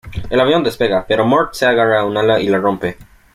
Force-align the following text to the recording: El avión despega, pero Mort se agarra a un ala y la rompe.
El 0.31 0.39
avión 0.39 0.63
despega, 0.63 1.05
pero 1.07 1.27
Mort 1.27 1.53
se 1.53 1.67
agarra 1.67 1.99
a 1.99 2.05
un 2.05 2.17
ala 2.17 2.39
y 2.39 2.47
la 2.47 2.57
rompe. 2.57 2.97